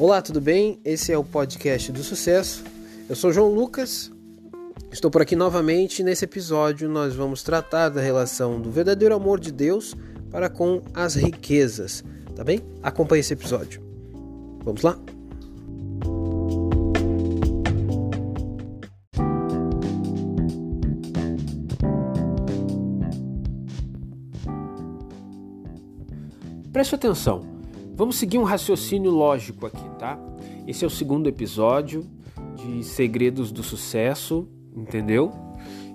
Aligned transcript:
Olá, 0.00 0.22
tudo 0.22 0.40
bem? 0.40 0.78
Esse 0.84 1.10
é 1.10 1.18
o 1.18 1.24
podcast 1.24 1.90
do 1.90 2.04
sucesso. 2.04 2.62
Eu 3.08 3.16
sou 3.16 3.32
João 3.32 3.52
Lucas. 3.52 4.12
Estou 4.92 5.10
por 5.10 5.20
aqui 5.20 5.34
novamente. 5.34 6.04
Nesse 6.04 6.24
episódio, 6.24 6.88
nós 6.88 7.16
vamos 7.16 7.42
tratar 7.42 7.88
da 7.88 8.00
relação 8.00 8.60
do 8.60 8.70
verdadeiro 8.70 9.12
amor 9.12 9.40
de 9.40 9.50
Deus 9.50 9.96
para 10.30 10.48
com 10.48 10.82
as 10.94 11.16
riquezas, 11.16 12.04
tá 12.36 12.44
bem? 12.44 12.60
Acompanhe 12.80 13.22
esse 13.22 13.32
episódio. 13.32 13.82
Vamos 14.62 14.82
lá? 14.82 14.96
Preste 26.72 26.94
atenção. 26.94 27.57
Vamos 27.98 28.14
seguir 28.14 28.38
um 28.38 28.44
raciocínio 28.44 29.10
lógico 29.10 29.66
aqui, 29.66 29.82
tá? 29.98 30.16
Esse 30.68 30.84
é 30.84 30.86
o 30.86 30.90
segundo 30.90 31.28
episódio 31.28 32.06
de 32.54 32.84
Segredos 32.84 33.50
do 33.50 33.60
Sucesso, 33.60 34.46
entendeu? 34.72 35.32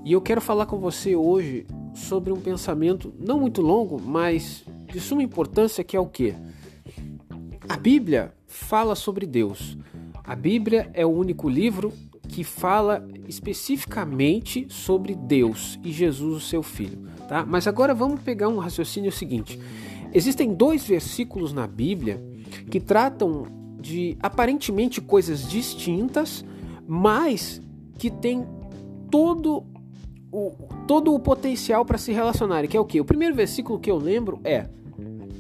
E 0.04 0.12
eu 0.12 0.20
quero 0.20 0.42
falar 0.42 0.66
com 0.66 0.78
você 0.80 1.16
hoje 1.16 1.66
sobre 1.96 2.34
um 2.34 2.42
pensamento 2.42 3.14
não 3.18 3.40
muito 3.40 3.62
longo, 3.62 4.02
mas 4.02 4.66
de 4.92 5.00
suma 5.00 5.24
importância, 5.24 5.82
que 5.82 5.96
é 5.96 6.00
o 6.00 6.06
quê? 6.06 6.36
A 7.70 7.78
Bíblia 7.78 8.34
fala 8.48 8.96
sobre 8.96 9.26
Deus. 9.26 9.78
A 10.26 10.36
Bíblia 10.36 10.92
é 10.94 11.06
o 11.06 11.10
único 11.10 11.48
livro 11.48 11.94
que 12.28 12.44
fala 12.44 13.08
especificamente 13.30 14.68
sobre 14.68 15.16
Deus 15.16 15.80
e 15.82 15.90
Jesus, 15.90 16.36
o 16.36 16.46
seu 16.46 16.62
filho, 16.62 17.08
tá? 17.30 17.46
Mas 17.46 17.66
agora 17.66 17.94
vamos 17.94 18.22
pegar 18.22 18.50
um 18.50 18.58
raciocínio 18.58 19.12
seguinte. 19.12 19.58
Existem 20.14 20.54
dois 20.54 20.86
versículos 20.86 21.54
na 21.54 21.66
Bíblia 21.66 22.24
que 22.70 22.80
tratam 22.80 23.48
de 23.80 24.18
aparentemente 24.22 25.02
coisas 25.02 25.48
distintas, 25.50 26.46
mas 26.88 27.62
que 27.98 28.12
têm 28.12 28.46
todo 29.10 29.66
o, 30.32 30.52
todo 30.88 31.14
o 31.14 31.20
potencial 31.20 31.84
para 31.84 31.98
se 31.98 32.12
relacionarem. 32.12 32.70
Que 32.70 32.78
é 32.78 32.80
o 32.80 32.86
que? 32.86 33.02
O 33.02 33.06
primeiro 33.06 33.36
versículo 33.36 33.80
que 33.80 33.90
eu 33.90 33.98
lembro 33.98 34.40
é 34.44 34.70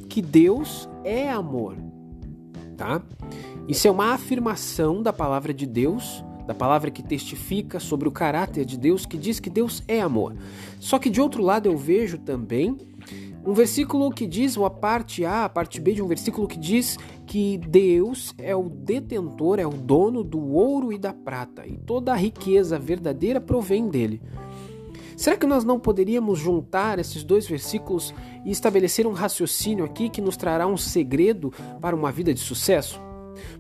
que 0.09 0.21
Deus 0.21 0.89
é 1.03 1.29
amor, 1.29 1.77
tá? 2.75 3.01
Isso 3.67 3.87
é 3.87 3.91
uma 3.91 4.13
afirmação 4.13 5.01
da 5.01 5.13
palavra 5.13 5.53
de 5.53 5.65
Deus, 5.65 6.23
da 6.45 6.53
palavra 6.53 6.91
que 6.91 7.01
testifica 7.01 7.79
sobre 7.79 8.07
o 8.07 8.11
caráter 8.11 8.65
de 8.65 8.77
Deus, 8.77 9.05
que 9.05 9.17
diz 9.17 9.39
que 9.39 9.49
Deus 9.49 9.83
é 9.87 10.01
amor. 10.01 10.35
Só 10.79 10.99
que 10.99 11.09
de 11.09 11.21
outro 11.21 11.41
lado 11.43 11.67
eu 11.67 11.77
vejo 11.77 12.17
também 12.17 12.77
um 13.45 13.53
versículo 13.53 14.09
que 14.09 14.25
diz, 14.25 14.55
ou 14.55 14.65
a 14.65 14.69
parte 14.69 15.25
A, 15.25 15.45
a 15.45 15.49
parte 15.49 15.79
B 15.81 15.93
de 15.93 16.01
um 16.01 16.07
versículo 16.07 16.47
que 16.47 16.57
diz 16.57 16.97
que 17.25 17.57
Deus 17.57 18.33
é 18.37 18.55
o 18.55 18.69
detentor, 18.69 19.59
é 19.59 19.67
o 19.67 19.71
dono 19.71 20.23
do 20.23 20.53
ouro 20.53 20.93
e 20.93 20.97
da 20.97 21.13
prata, 21.13 21.67
e 21.67 21.77
toda 21.77 22.13
a 22.13 22.15
riqueza 22.15 22.79
verdadeira 22.79 23.41
provém 23.41 23.89
dele. 23.89 24.21
Será 25.17 25.37
que 25.37 25.45
nós 25.45 25.63
não 25.63 25.79
poderíamos 25.79 26.39
juntar 26.39 26.99
esses 26.99 27.23
dois 27.23 27.47
versículos 27.47 28.13
e 28.45 28.51
estabelecer 28.51 29.05
um 29.05 29.11
raciocínio 29.11 29.85
aqui 29.85 30.09
que 30.09 30.21
nos 30.21 30.37
trará 30.37 30.65
um 30.65 30.77
segredo 30.77 31.53
para 31.79 31.95
uma 31.95 32.11
vida 32.11 32.33
de 32.33 32.39
sucesso? 32.39 32.99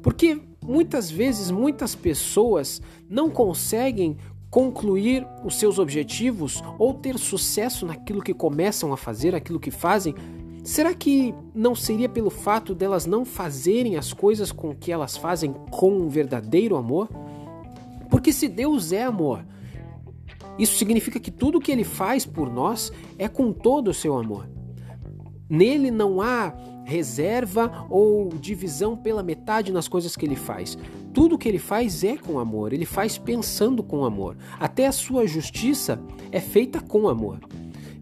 Porque 0.01 0.41
muitas 0.63 1.09
vezes 1.09 1.51
muitas 1.51 1.95
pessoas 1.95 2.81
não 3.09 3.29
conseguem 3.29 4.17
concluir 4.49 5.27
os 5.43 5.55
seus 5.55 5.79
objetivos 5.79 6.63
ou 6.77 6.93
ter 6.93 7.17
sucesso 7.17 7.85
naquilo 7.85 8.21
que 8.21 8.33
começam 8.33 8.93
a 8.93 8.97
fazer, 8.97 9.33
aquilo 9.33 9.59
que 9.59 9.71
fazem, 9.71 10.13
será 10.63 10.93
que 10.93 11.33
não 11.55 11.73
seria 11.73 12.07
pelo 12.07 12.29
fato 12.29 12.75
delas 12.75 13.07
não 13.07 13.25
fazerem 13.25 13.97
as 13.97 14.13
coisas 14.13 14.51
com 14.51 14.75
que 14.75 14.91
elas 14.91 15.17
fazem 15.17 15.53
com 15.71 15.97
um 15.97 16.07
verdadeiro 16.07 16.75
amor? 16.75 17.09
Porque 18.11 18.31
se 18.31 18.47
Deus 18.47 18.91
é 18.91 19.03
amor, 19.03 19.43
isso 20.59 20.77
significa 20.77 21.19
que 21.19 21.31
tudo 21.31 21.59
que 21.59 21.71
ele 21.71 21.83
faz 21.83 22.23
por 22.23 22.51
nós 22.51 22.91
é 23.17 23.27
com 23.27 23.51
todo 23.51 23.87
o 23.87 23.93
seu 23.93 24.15
amor. 24.15 24.47
Nele 25.49 25.89
não 25.89 26.21
há 26.21 26.53
reserva 26.85 27.85
ou 27.89 28.29
divisão 28.29 28.95
pela 28.95 29.23
metade 29.23 29.71
nas 29.71 29.87
coisas 29.87 30.15
que 30.15 30.25
ele 30.25 30.35
faz. 30.35 30.77
Tudo 31.13 31.37
que 31.37 31.47
ele 31.47 31.59
faz 31.59 32.03
é 32.03 32.17
com 32.17 32.39
amor, 32.39 32.73
ele 32.73 32.85
faz 32.85 33.17
pensando 33.17 33.83
com 33.83 34.03
amor. 34.03 34.35
Até 34.59 34.87
a 34.87 34.91
sua 34.91 35.27
justiça 35.27 35.99
é 36.31 36.39
feita 36.39 36.81
com 36.81 37.07
amor. 37.07 37.39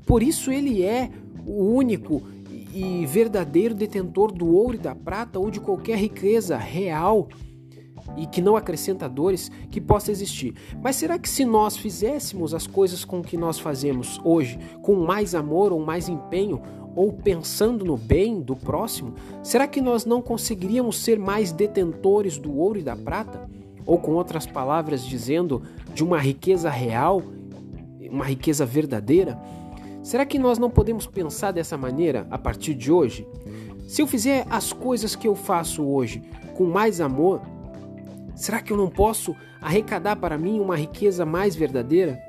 Por 0.06 0.24
isso 0.24 0.52
ele 0.52 0.84
é 0.84 1.09
o 1.46 1.74
único 1.74 2.22
e 2.74 3.06
verdadeiro 3.06 3.75
detentor 3.75 4.31
do 4.31 4.47
ouro 4.47 4.75
e 4.75 4.80
da 4.80 4.96
prata 4.96 5.40
ou 5.40 5.52
de 5.52 5.59
qualquer 5.59 5.98
riqueza 5.98 6.58
real 6.58 7.28
e 8.18 8.25
que 8.25 8.42
não 8.42 8.56
acrescenta 8.56 9.08
dores 9.08 9.52
que 9.69 9.80
possa 9.80 10.12
existir. 10.12 10.56
Mas 10.81 10.96
será 10.96 11.18
que 11.19 11.30
se 11.30 11.46
nós 11.46 11.78
fizéssemos 11.78 12.53
as 12.53 12.68
coisas 12.68 13.06
com 13.06 13.22
que 13.22 13.38
nós 13.38 13.59
fazemos 13.59 14.19
hoje 14.24 14.59
com 14.81 14.96
mais 14.96 15.36
amor 15.36 15.72
ou 15.72 15.80
mais 15.84 16.09
empenho, 16.09 16.62
ou 16.96 17.12
pensando 17.13 17.85
no 17.85 17.97
bem 17.97 18.41
do 18.41 18.56
próximo, 18.56 19.13
será 19.44 19.68
que 19.68 19.81
nós 19.81 20.06
não 20.06 20.22
conseguiríamos 20.22 20.97
ser 20.97 21.18
mais 21.18 21.52
detentores 21.52 22.38
do 22.38 22.57
ouro 22.57 22.79
e 22.79 22.84
da 22.84 22.96
prata? 22.96 23.50
Ou, 23.85 23.97
com 23.97 24.12
outras 24.12 24.46
palavras, 24.46 25.06
dizendo 25.06 25.63
de 25.94 26.03
uma 26.03 26.19
riqueza 26.19 26.69
real, 26.69 27.24
uma 28.09 28.25
riqueza 28.25 28.66
verdadeira? 28.66 29.40
Será 30.03 30.25
que 30.25 30.38
nós 30.38 30.57
não 30.57 30.69
podemos 30.69 31.07
pensar 31.07 31.51
dessa 31.51 31.78
maneira 31.78 32.28
a 32.30 32.38
partir 32.38 32.74
de 32.74 32.91
hoje? 32.91 33.28
Se 33.88 34.01
eu 34.01 34.07
fizer 34.07 34.46
as 34.50 34.72
coisas 34.74 35.16
que 35.16 35.28
eu 35.28 35.35
faço 35.35 35.84
hoje 35.84 36.22
com 36.56 36.66
mais 36.66 37.01
amor, 37.01 37.41
será 38.35 38.62
que 38.62 38.72
eu 38.72 38.78
não 38.78 38.90
posso 38.90 39.35
arrecadar 39.62 40.16
para 40.16 40.38
mim 40.38 40.59
uma 40.59 40.75
riqueza 40.75 41.25
mais 41.25 41.56
verdadeira? 41.56 42.19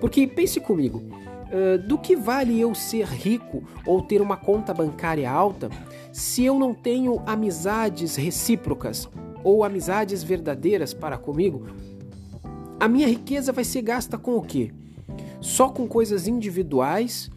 Porque 0.00 0.26
pense 0.26 0.60
comigo, 0.60 1.02
Uh, 1.50 1.78
do 1.78 1.98
que 1.98 2.14
vale 2.14 2.60
eu 2.60 2.74
ser 2.74 3.06
rico 3.06 3.64
ou 3.84 4.00
ter 4.00 4.22
uma 4.22 4.36
conta 4.36 4.72
bancária 4.72 5.28
alta 5.28 5.68
se 6.12 6.44
eu 6.44 6.56
não 6.56 6.72
tenho 6.72 7.20
amizades 7.26 8.14
recíprocas 8.14 9.08
ou 9.42 9.64
amizades 9.64 10.22
verdadeiras 10.22 10.94
para 10.94 11.18
comigo? 11.18 11.66
A 12.78 12.86
minha 12.86 13.08
riqueza 13.08 13.52
vai 13.52 13.64
ser 13.64 13.82
gasta 13.82 14.16
com 14.16 14.36
o 14.36 14.42
quê? 14.42 14.72
Só 15.40 15.68
com 15.68 15.88
coisas 15.88 16.28
individuais? 16.28 17.30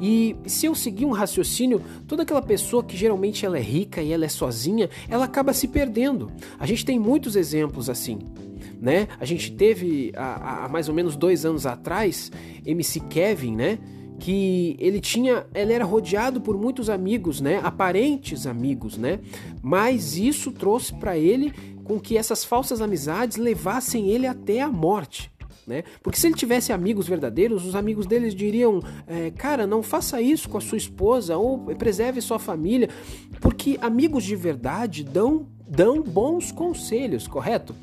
E 0.00 0.36
se 0.46 0.66
eu 0.66 0.74
seguir 0.74 1.04
um 1.04 1.12
raciocínio, 1.12 1.82
toda 2.06 2.22
aquela 2.22 2.42
pessoa 2.42 2.82
que 2.82 2.96
geralmente 2.96 3.44
ela 3.44 3.58
é 3.58 3.62
rica 3.62 4.00
e 4.00 4.12
ela 4.12 4.24
é 4.24 4.28
sozinha, 4.28 4.88
ela 5.08 5.24
acaba 5.24 5.52
se 5.52 5.68
perdendo. 5.68 6.30
A 6.58 6.66
gente 6.66 6.84
tem 6.84 6.98
muitos 6.98 7.36
exemplos 7.36 7.90
assim 7.90 8.18
né? 8.80 9.08
A 9.18 9.24
gente 9.24 9.52
teve 9.52 10.12
há, 10.16 10.64
há 10.64 10.68
mais 10.68 10.88
ou 10.88 10.94
menos 10.94 11.16
dois 11.16 11.44
anos 11.44 11.66
atrás 11.66 12.30
MC 12.64 13.00
Kevin, 13.00 13.56
né? 13.56 13.78
que 14.18 14.76
ele 14.80 15.00
tinha, 15.00 15.46
ele 15.54 15.72
era 15.72 15.84
rodeado 15.84 16.40
por 16.40 16.56
muitos 16.58 16.90
amigos, 16.90 17.40
né, 17.40 17.60
aparentes 17.62 18.46
amigos, 18.46 18.98
né, 18.98 19.20
mas 19.62 20.16
isso 20.16 20.50
trouxe 20.50 20.92
para 20.94 21.16
ele 21.16 21.52
com 21.84 22.00
que 22.00 22.18
essas 22.18 22.44
falsas 22.44 22.80
amizades 22.80 23.36
levassem 23.36 24.08
ele 24.08 24.26
até 24.26 24.60
a 24.60 24.68
morte. 24.68 25.30
Né? 25.66 25.84
Porque 26.02 26.18
se 26.18 26.26
ele 26.26 26.34
tivesse 26.34 26.72
amigos 26.72 27.06
verdadeiros, 27.06 27.66
os 27.66 27.76
amigos 27.76 28.06
deles 28.06 28.34
diriam: 28.34 28.80
é, 29.06 29.30
Cara, 29.30 29.66
não 29.66 29.82
faça 29.82 30.18
isso 30.18 30.48
com 30.48 30.56
a 30.56 30.62
sua 30.62 30.78
esposa 30.78 31.36
ou 31.36 31.58
preserve 31.58 32.22
sua 32.22 32.38
família, 32.38 32.88
porque 33.38 33.78
amigos 33.82 34.24
de 34.24 34.34
verdade 34.34 35.04
dão, 35.04 35.46
dão 35.68 36.02
bons 36.02 36.50
conselhos, 36.50 37.28
correto? 37.28 37.74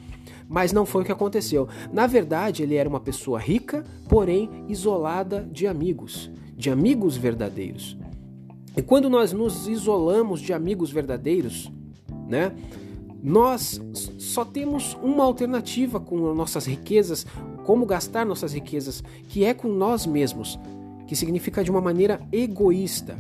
Mas 0.48 0.72
não 0.72 0.86
foi 0.86 1.02
o 1.02 1.06
que 1.06 1.12
aconteceu. 1.12 1.68
Na 1.92 2.08
verdade, 2.08 2.64
ele 2.64 2.76
era 2.76 2.88
uma 2.88 3.00
pessoa 3.00 3.40
rica, 3.40 3.84
porém 4.08 4.50
isolada 4.68 5.48
de 5.52 5.66
amigos, 5.68 6.30
de 6.56 6.70
amigos 6.70 7.18
verdadeiros. 7.18 7.98
E 8.78 8.82
quando 8.82 9.10
nós 9.10 9.32
nos 9.32 9.68
isolamos 9.68 10.42
de 10.42 10.54
amigos 10.54 10.92
verdadeiros, 10.92 11.72
né? 12.28 12.52
Nós 13.24 13.82
só 14.20 14.46
temos 14.46 14.96
uma 15.02 15.24
alternativa 15.24 16.00
com 16.00 16.16
nossas 16.36 16.66
riquezas, 16.68 17.26
como 17.64 17.86
gastar 17.86 18.24
nossas 18.24 18.54
riquezas, 18.54 19.04
que 19.28 19.44
é 19.44 19.52
com 19.52 19.68
nós 19.68 20.06
mesmos, 20.06 20.60
que 21.08 21.16
significa 21.16 21.64
de 21.64 21.72
uma 21.72 21.82
maneira 21.82 22.22
egoísta. 22.32 23.20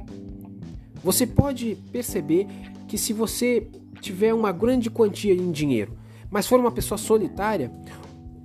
Você 1.04 1.26
pode 1.26 1.76
perceber 1.92 2.46
que 2.88 3.00
se 3.00 3.14
você 3.14 3.68
tiver 4.00 4.34
uma 4.34 4.52
grande 4.52 4.92
quantia 4.92 5.34
em 5.34 5.52
dinheiro, 5.52 5.94
mas 6.36 6.48
for 6.48 6.60
uma 6.60 6.70
pessoa 6.70 6.98
solitária, 6.98 7.72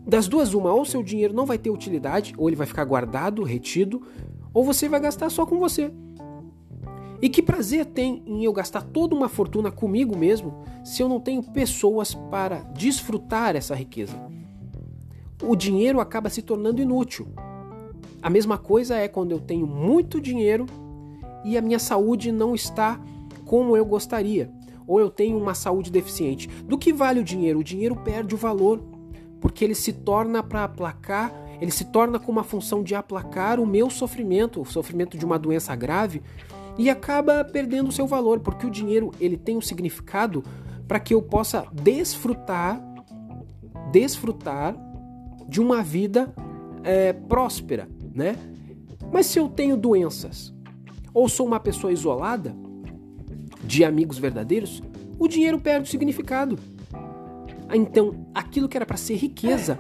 das 0.06 0.28
duas 0.28 0.54
uma, 0.54 0.72
ou 0.72 0.84
seu 0.84 1.02
dinheiro 1.02 1.34
não 1.34 1.44
vai 1.44 1.58
ter 1.58 1.70
utilidade, 1.70 2.32
ou 2.38 2.48
ele 2.48 2.54
vai 2.54 2.64
ficar 2.64 2.84
guardado, 2.84 3.42
retido, 3.42 4.00
ou 4.54 4.62
você 4.62 4.88
vai 4.88 5.00
gastar 5.00 5.28
só 5.28 5.44
com 5.44 5.58
você. 5.58 5.92
E 7.20 7.28
que 7.28 7.42
prazer 7.42 7.84
tem 7.86 8.22
em 8.24 8.44
eu 8.44 8.52
gastar 8.52 8.82
toda 8.82 9.12
uma 9.12 9.28
fortuna 9.28 9.72
comigo 9.72 10.16
mesmo 10.16 10.62
se 10.84 11.02
eu 11.02 11.08
não 11.08 11.18
tenho 11.18 11.42
pessoas 11.42 12.14
para 12.14 12.60
desfrutar 12.74 13.56
essa 13.56 13.74
riqueza? 13.74 14.16
O 15.42 15.56
dinheiro 15.56 15.98
acaba 15.98 16.30
se 16.30 16.42
tornando 16.42 16.80
inútil. 16.80 17.26
A 18.22 18.30
mesma 18.30 18.56
coisa 18.56 18.94
é 18.94 19.08
quando 19.08 19.32
eu 19.32 19.40
tenho 19.40 19.66
muito 19.66 20.20
dinheiro 20.20 20.64
e 21.44 21.58
a 21.58 21.60
minha 21.60 21.80
saúde 21.80 22.30
não 22.30 22.54
está 22.54 23.00
como 23.44 23.76
eu 23.76 23.84
gostaria 23.84 24.48
ou 24.90 24.98
eu 24.98 25.08
tenho 25.08 25.38
uma 25.38 25.54
saúde 25.54 25.88
deficiente. 25.88 26.48
Do 26.64 26.76
que 26.76 26.92
vale 26.92 27.20
o 27.20 27.24
dinheiro? 27.24 27.60
O 27.60 27.64
dinheiro 27.64 27.94
perde 27.94 28.34
o 28.34 28.38
valor, 28.38 28.82
porque 29.40 29.64
ele 29.64 29.74
se 29.76 29.92
torna 29.92 30.42
para 30.42 30.64
aplacar, 30.64 31.32
ele 31.60 31.70
se 31.70 31.84
torna 31.84 32.18
com 32.18 32.32
uma 32.32 32.42
função 32.42 32.82
de 32.82 32.92
aplacar 32.96 33.60
o 33.60 33.66
meu 33.66 33.88
sofrimento, 33.88 34.60
o 34.60 34.64
sofrimento 34.64 35.16
de 35.16 35.24
uma 35.24 35.38
doença 35.38 35.76
grave, 35.76 36.20
e 36.76 36.90
acaba 36.90 37.44
perdendo 37.44 37.86
o 37.88 37.92
seu 37.92 38.04
valor, 38.04 38.40
porque 38.40 38.66
o 38.66 38.70
dinheiro 38.70 39.12
ele 39.20 39.36
tem 39.36 39.56
um 39.56 39.60
significado 39.60 40.42
para 40.88 40.98
que 40.98 41.14
eu 41.14 41.22
possa 41.22 41.68
desfrutar, 41.72 42.82
desfrutar 43.92 44.74
de 45.48 45.60
uma 45.60 45.84
vida 45.84 46.34
é, 46.82 47.12
próspera, 47.12 47.88
né? 48.12 48.36
Mas 49.12 49.26
se 49.26 49.38
eu 49.38 49.48
tenho 49.48 49.76
doenças 49.76 50.52
ou 51.14 51.28
sou 51.28 51.46
uma 51.46 51.60
pessoa 51.60 51.92
isolada 51.92 52.56
de 53.70 53.84
amigos 53.84 54.18
verdadeiros, 54.18 54.82
o 55.16 55.28
dinheiro 55.28 55.60
perde 55.60 55.86
o 55.86 55.90
significado. 55.90 56.58
Então, 57.72 58.26
aquilo 58.34 58.68
que 58.68 58.76
era 58.76 58.84
para 58.84 58.96
ser 58.96 59.14
riqueza, 59.14 59.78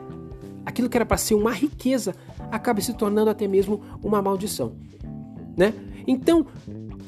aquilo 0.64 0.88
que 0.88 0.96
era 0.96 1.04
para 1.04 1.16
ser 1.16 1.34
uma 1.34 1.50
riqueza, 1.50 2.14
acaba 2.52 2.80
se 2.80 2.94
tornando 2.94 3.30
até 3.30 3.48
mesmo 3.48 3.80
uma 4.00 4.22
maldição, 4.22 4.76
né? 5.56 5.74
Então, 6.06 6.46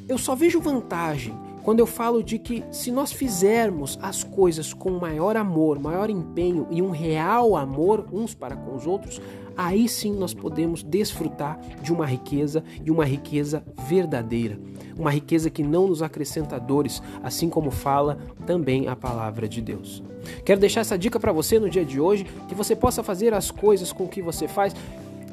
eu 0.08 0.18
só 0.18 0.34
vejo 0.34 0.60
vantagem 0.60 1.32
quando 1.62 1.78
eu 1.78 1.86
falo 1.86 2.22
de 2.22 2.38
que 2.38 2.64
se 2.70 2.90
nós 2.90 3.12
fizermos 3.12 3.98
as 4.02 4.24
coisas 4.24 4.74
com 4.74 4.90
maior 4.90 5.36
amor, 5.36 5.78
maior 5.78 6.10
empenho 6.10 6.66
e 6.70 6.82
um 6.82 6.90
real 6.90 7.56
amor 7.56 8.06
uns 8.12 8.34
para 8.34 8.56
com 8.56 8.74
os 8.74 8.86
outros, 8.86 9.20
aí 9.56 9.88
sim 9.88 10.12
nós 10.12 10.34
podemos 10.34 10.82
desfrutar 10.82 11.60
de 11.80 11.92
uma 11.92 12.06
riqueza 12.06 12.64
e 12.84 12.90
uma 12.90 13.04
riqueza 13.04 13.62
verdadeira. 13.86 14.58
Uma 14.98 15.10
riqueza 15.10 15.50
que 15.50 15.62
não 15.62 15.86
nos 15.86 16.02
acrescenta 16.02 16.58
dores, 16.58 17.02
assim 17.22 17.48
como 17.48 17.70
fala 17.70 18.18
também 18.46 18.88
a 18.88 18.96
palavra 18.96 19.48
de 19.48 19.60
Deus. 19.60 20.02
Quero 20.44 20.60
deixar 20.60 20.80
essa 20.80 20.98
dica 20.98 21.18
para 21.18 21.32
você 21.32 21.58
no 21.58 21.70
dia 21.70 21.84
de 21.84 22.00
hoje, 22.00 22.24
que 22.48 22.54
você 22.54 22.76
possa 22.76 23.02
fazer 23.02 23.34
as 23.34 23.50
coisas 23.50 23.92
com 23.92 24.06
que 24.06 24.22
você 24.22 24.46
faz 24.46 24.74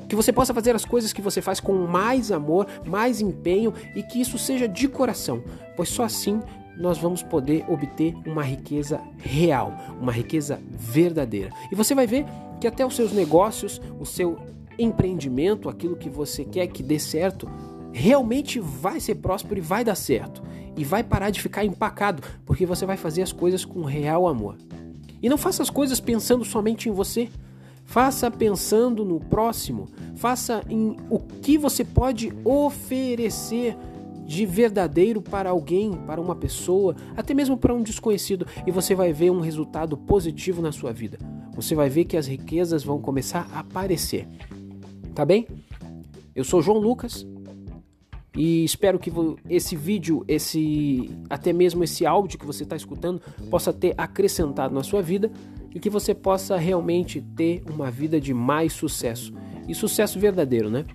que 0.10 0.16
você 0.16 0.34
possa 0.34 0.54
fazer 0.54 0.76
as 0.76 0.84
coisas 0.84 1.14
que 1.14 1.22
você 1.22 1.42
faz 1.42 1.60
com 1.60 1.74
mais 1.86 2.32
amor, 2.32 2.66
mais 2.84 3.22
empenho 3.22 3.72
e 3.96 4.02
que 4.02 4.20
isso 4.20 4.40
seja 4.40 4.68
de 4.68 4.88
coração, 4.88 5.44
pois 5.78 5.88
só 5.88 6.04
assim 6.04 6.42
nós 6.76 6.98
vamos 6.98 7.22
poder 7.22 7.64
obter 7.70 8.16
uma 8.26 8.42
riqueza 8.42 9.00
real, 9.18 9.74
uma 10.02 10.12
riqueza 10.12 10.60
verdadeira. 10.72 11.52
E 11.72 11.76
você 11.76 11.94
vai 11.94 12.08
ver 12.08 12.26
que 12.60 12.68
até 12.68 12.86
os 12.86 12.96
seus 12.96 13.12
negócios, 13.12 13.80
o 14.00 14.06
seu 14.06 14.38
empreendimento, 14.80 15.70
aquilo 15.70 15.98
que 15.98 16.10
você 16.10 16.44
quer 16.44 16.68
que 16.68 16.82
dê 16.82 16.98
certo, 16.98 17.50
realmente 17.92 18.60
vai 18.60 19.00
ser 19.00 19.16
próspero 19.16 19.60
e 19.60 19.62
vai 19.62 19.84
dar 19.84 19.96
certo. 19.96 20.42
E 20.78 20.84
vai 20.86 21.04
parar 21.04 21.30
de 21.30 21.42
ficar 21.42 21.66
empacado, 21.66 22.24
porque 22.46 22.66
você 22.66 22.86
vai 22.86 22.96
fazer 22.96 23.22
as 23.22 23.34
coisas 23.34 23.66
com 23.66 23.84
real 23.84 24.26
amor. 24.26 24.56
E 25.22 25.28
não 25.28 25.38
faça 25.38 25.62
as 25.62 25.70
coisas 25.70 26.00
pensando 26.00 26.46
somente 26.46 26.88
em 26.88 26.94
você. 26.94 27.30
Faça 27.90 28.30
pensando 28.30 29.04
no 29.04 29.20
próximo. 29.20 29.88
Faça 30.16 30.62
em 30.70 30.96
o 31.10 31.18
que 31.18 31.58
você 31.58 31.84
pode 31.84 32.32
oferecer 32.46 33.76
de 34.28 34.46
verdadeiro 34.46 35.24
para 35.24 35.50
alguém, 35.50 35.94
para 36.06 36.22
uma 36.22 36.36
pessoa, 36.36 36.96
até 37.18 37.34
mesmo 37.34 37.58
para 37.58 37.74
um 37.74 37.82
desconhecido, 37.82 38.46
e 38.68 38.70
você 38.70 38.94
vai 38.94 39.12
ver 39.12 39.32
um 39.32 39.40
resultado 39.40 39.98
positivo 39.98 40.62
na 40.62 40.72
sua 40.72 40.94
vida. 40.94 41.18
Você 41.56 41.74
vai 41.74 41.90
ver 41.90 42.06
que 42.06 42.16
as 42.16 42.28
riquezas 42.28 42.84
vão 42.84 43.02
começar 43.02 43.50
a 43.52 43.62
aparecer. 43.62 44.28
Tá 45.16 45.26
bem? 45.26 45.48
Eu 46.36 46.44
sou 46.44 46.62
João 46.62 46.78
Lucas 46.78 47.26
e 48.36 48.64
espero 48.64 49.00
que 49.00 49.12
esse 49.50 49.76
vídeo, 49.76 50.24
esse 50.28 51.10
até 51.28 51.52
mesmo 51.52 51.84
esse 51.84 52.06
áudio 52.06 52.38
que 52.38 52.46
você 52.46 52.62
está 52.62 52.76
escutando, 52.76 53.20
possa 53.50 53.74
ter 53.74 53.96
acrescentado 53.98 54.76
na 54.76 54.84
sua 54.84 55.02
vida 55.02 55.32
e 55.74 55.80
que 55.80 55.89
você 55.89 56.13
possa 56.13 56.57
realmente 56.57 57.21
ter 57.36 57.63
uma 57.69 57.92
vida 57.92 58.19
de 58.19 58.33
mais 58.33 58.74
sucesso 58.74 59.33
e 59.68 59.75
sucesso 59.75 60.19
verdadeiro, 60.19 60.69
né? 60.69 60.86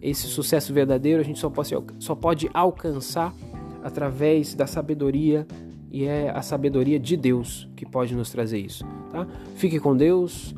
esse 0.00 0.26
sucesso 0.26 0.72
verdadeiro 0.72 1.20
a 1.20 1.24
gente 1.24 1.38
só 1.38 1.50
pode, 1.50 1.74
só 1.98 2.14
pode 2.14 2.48
alcançar 2.54 3.34
através 3.82 4.54
da 4.54 4.66
sabedoria 4.66 5.46
e 5.90 6.04
é 6.04 6.30
a 6.30 6.42
sabedoria 6.42 6.98
de 6.98 7.16
Deus 7.16 7.68
que 7.74 7.86
pode 7.86 8.14
nos 8.14 8.30
trazer 8.30 8.58
isso, 8.58 8.84
tá? 9.10 9.26
Fique 9.56 9.80
com 9.80 9.96
Deus, 9.96 10.54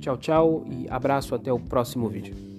tchau, 0.00 0.16
tchau 0.16 0.64
e 0.70 0.88
abraço 0.88 1.34
até 1.34 1.52
o 1.52 1.58
próximo 1.58 2.08
vídeo. 2.08 2.49